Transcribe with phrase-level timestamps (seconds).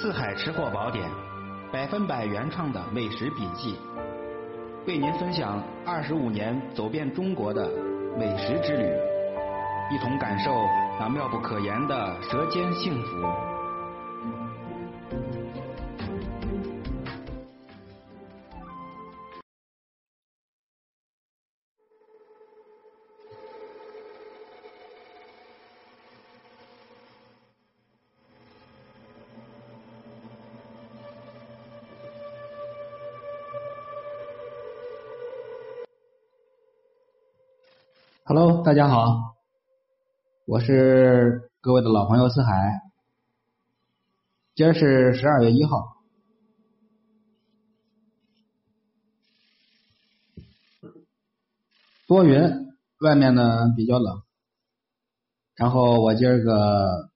[0.00, 1.10] 四海吃货宝典，
[1.72, 3.76] 百分百原创的美食笔记，
[4.86, 7.68] 为您分享二十五年走遍中国的
[8.16, 8.84] 美食之旅，
[9.92, 10.52] 一同感受
[11.00, 13.26] 那妙不可言的舌尖幸福。
[38.28, 39.36] Hello，大家好，
[40.44, 42.82] 我是各位的老朋友四海。
[44.54, 45.96] 今儿是十二月一号，
[52.06, 52.38] 多云，
[53.00, 54.20] 外面呢比较冷。
[55.54, 57.08] 然后我今儿个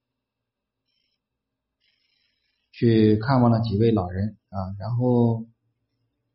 [2.71, 5.45] 去看望了几位老人啊，然后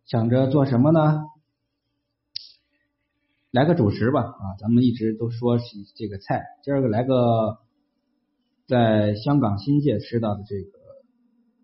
[0.07, 1.25] 想着做什么呢？
[3.51, 4.45] 来个主食吧啊！
[4.61, 5.65] 咱们一直都说是
[5.97, 7.57] 这个菜，今儿个来个
[8.67, 10.71] 在香港新界吃到的这个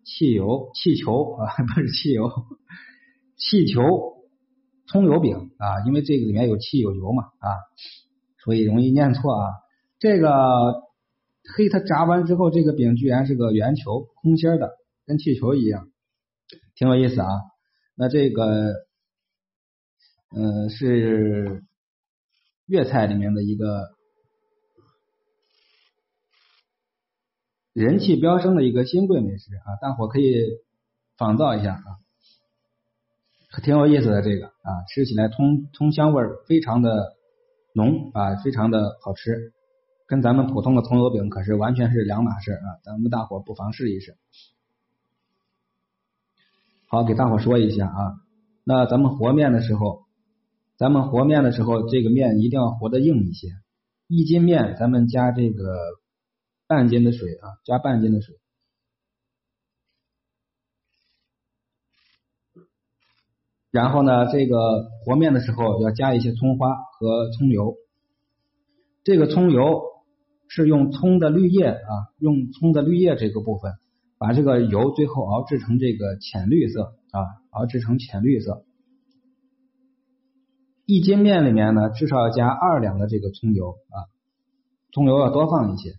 [0.03, 2.31] 汽油气球啊， 不是汽油，
[3.37, 3.83] 气球
[4.87, 7.53] 葱油饼啊，因为这个里面有气有油嘛啊，
[8.43, 9.51] 所以容易念错啊。
[9.99, 10.85] 这个
[11.55, 14.73] 嘿，它炸完之后，这个饼居然是个圆球，空心的，
[15.05, 15.91] 跟气球一样，
[16.77, 17.29] 挺有意思啊。
[17.95, 18.73] 那这个
[20.35, 21.63] 嗯是。
[22.67, 23.91] 粤菜里面的一个
[27.75, 30.47] 人气飙升的一个新贵美食啊，大伙可以
[31.19, 31.87] 仿造一下啊，
[33.63, 37.15] 挺有意思的这个啊，吃起来葱葱香味非常的
[37.75, 39.53] 浓啊，非常的好吃，
[40.07, 44.17] 跟咱们普通的葱油饼可是完全是两码事啊，咱们大伙不妨试一试。
[46.89, 48.15] 好，给大伙说一下啊，
[48.65, 50.04] 那咱们和面的时候。
[50.77, 53.49] 咱们和面的时候，这个面一定要和的硬一些。
[54.09, 55.79] 一斤面，咱们加这个
[56.67, 58.35] 半斤的水啊，加半斤的水。
[63.71, 67.75] 然后呢，这个和面的时候要加一些葱花和葱油。
[69.05, 69.83] 这个葱油
[70.49, 73.73] 是用葱的绿叶啊，用葱的绿叶这个部分，
[74.19, 77.21] 把这个油最后熬制成这个浅绿色啊，
[77.51, 78.65] 熬制成浅绿色。
[80.87, 84.05] 一斤面里面呢，至少要加二两的这个葱油啊，
[84.93, 85.95] 葱油要多放一些。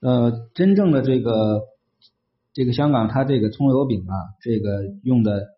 [0.00, 1.62] 呃，真正的这个
[2.52, 5.48] 这个香港，它这个葱油饼啊，这个用的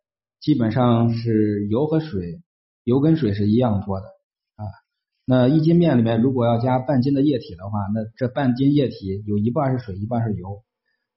[0.40, 2.40] 基本上是油和水，
[2.84, 4.06] 油跟水是一样多的
[4.54, 4.64] 啊。
[5.24, 10.62] 那一斤面里面如果要加半斤的液体的话，那这半斤液体有一半是水，一半是油，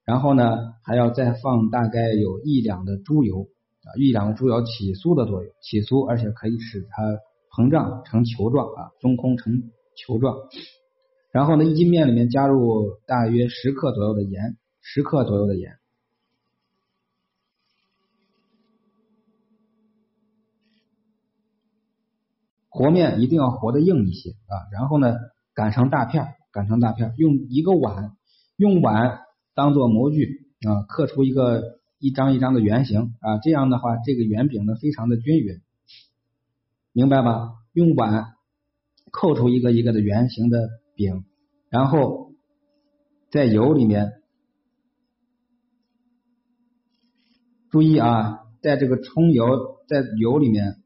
[0.03, 3.47] 然后呢还要再放大概有一两的猪油。
[3.85, 7.03] 啊，一两个猪油起酥的作用，起酥，而且可以使它
[7.51, 10.35] 膨胀成球状啊，中空成球状。
[11.31, 15.77] 然后呢，一斤面里面加入大约十克左右的盐，十克左右的盐。
[22.69, 25.15] 和面一定要和的硬一些啊，然后呢，
[25.53, 28.17] 擀成大片，擀成大片，用一个碗，
[28.57, 29.19] 用碗
[29.53, 31.79] 当做模具啊，刻出一个。
[32.05, 35.59] 一张一张的圆形啊，这样的话，这个圆饼呢非常的均匀，
[36.93, 37.53] 明白吧？
[37.73, 38.35] 用碗
[39.09, 41.25] 扣出一个一个的圆形的饼，
[41.67, 42.31] 然后
[43.31, 44.21] 在油里面，
[47.71, 50.83] 注意啊，在这个葱油在油里面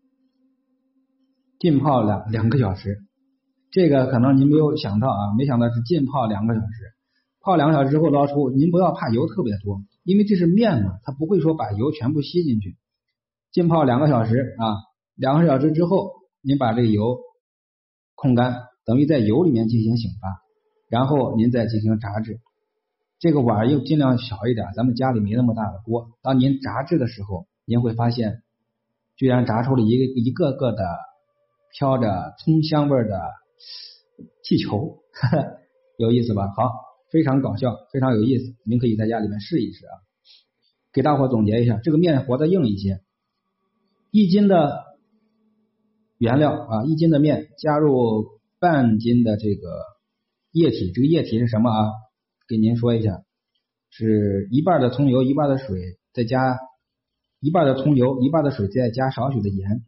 [1.60, 3.04] 浸泡两两个小时，
[3.72, 6.94] 这个可能您没有想到啊，没想到是浸泡两个小时，
[7.50, 9.82] 泡两个小时之后捞出，您不要怕油特别多。
[10.04, 12.78] 因为这是面嘛，它不会说把油全部吸进去。
[13.52, 14.78] 浸泡两个小时啊，
[15.16, 16.12] 两个小时之后，
[16.44, 17.18] 您把这个油
[18.14, 20.28] 控干，等于在油里面进行醒发，
[20.90, 22.40] 然后您再进行炸制。
[23.18, 26.12] 这个碗又尽量小一点，咱们家里没那么大的锅。
[26.22, 28.44] 当您炸制的时候，您会发现，
[29.16, 30.84] 居然炸出了一个一个个的
[31.74, 33.20] 飘着葱香味的
[34.44, 35.00] 气球，
[35.98, 36.54] 有意思吧？
[36.56, 36.89] 好。
[37.12, 39.94] 非常搞笑，非常有意思，您可以在家里面试一试啊。
[40.92, 43.02] 给大伙总结一下，这个面和的硬一些，
[44.12, 44.84] 一斤的
[46.18, 49.70] 原料啊，一斤的面加入半斤的这个
[50.52, 51.92] 液体，这个液体是什么啊？
[52.48, 53.24] 给您说一下，
[53.92, 56.58] 是一半的葱油，一半的水，再加
[57.40, 59.84] 一半的葱油，一半的水，再加少许的盐。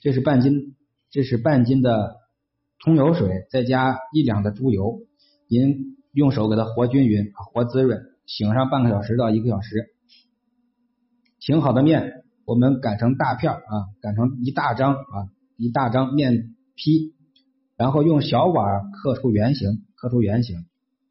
[0.00, 0.76] 这是半斤，
[1.10, 2.16] 这是半斤的
[2.80, 5.00] 葱油水，再加一两的猪油。
[5.48, 9.90] 您用手给它和均匀、和滋润，醒上半个小时到一个小时。
[11.38, 17.14] 醒好的面，我们擀成大片啊，擀成一大张啊，一大张面坯，
[17.76, 20.66] 然后用小碗刻出圆形，刻出圆形。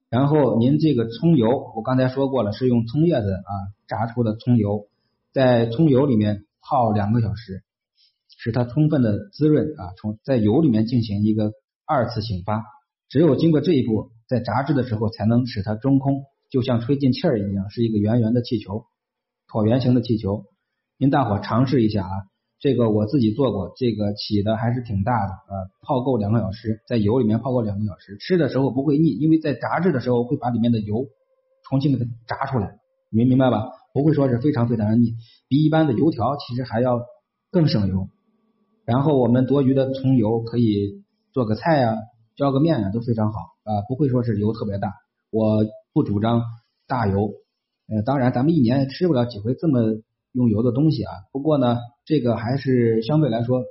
[0.10, 3.52] 然后您这个葱油，我刚才说过了，是用葱叶子啊
[3.88, 4.88] 炸出的葱油，
[5.32, 7.64] 在葱油里面泡两个小时，
[8.38, 11.54] 使它充分的滋润啊，从在油里面进行一个
[11.86, 12.64] 二次醒发。
[13.10, 18.86] 只有经过这一步，在炸制的时候才能使它中空，就像吹进气儿一样，是一个圆圆的气球，
[19.48, 20.46] 椭圆形的气球。
[20.98, 22.12] 您大伙尝试一下啊，
[22.60, 25.54] 这个我自己做过，这个起的还是挺大的啊。
[25.82, 31.06] 泡够两个小时，在油里面泡够两个小时，吃的时候不会腻，因为在炸制的时候会把里面的油
[31.70, 32.80] 重新给它炸出来，
[33.12, 33.68] 明明白吧？
[33.94, 35.14] 不会说是非常非常的腻，
[35.48, 37.02] 比一般的油条其实还要
[37.52, 38.10] 更省油。
[38.84, 41.96] 然后我们多余的葱油可以做个菜啊。
[42.36, 44.94] 浇个面啊都非常好啊，不会说是油特别大。
[45.32, 46.44] 我不主张
[46.88, 47.34] 大油，
[47.88, 50.02] 呃，当然咱们一年吃不了几回这么
[50.32, 51.12] 用油的东西啊。
[51.32, 53.64] 不过呢，这个还是相对来说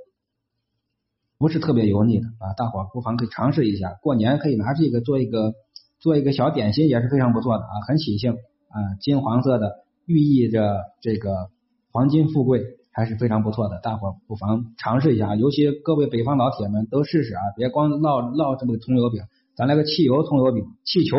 [1.37, 3.97] 不是特别油腻的啊，大伙不妨可以尝试一下。
[4.01, 5.53] 过年可以拿这个做一个
[5.99, 8.33] 做一个小点心，也是非常不错的啊，很喜庆
[8.69, 11.49] 啊，金黄色的，寓意着这个
[11.91, 12.63] 黄金富贵。
[12.95, 19.21] 还是非常不错的，大伙不妨尝试一下，尤其各位北方老铁们都试试啊，别光烙烙这么个葱油饼，
[19.53, 21.17] 咱来个汽油葱油饼，气球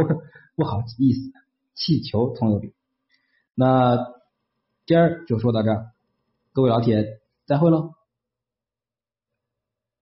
[0.57, 1.33] 不好意思，
[1.75, 2.73] 气球葱油饼。
[3.55, 3.99] 那
[4.87, 5.91] 今儿就说到这儿，
[6.55, 7.96] 各位老铁再会喽。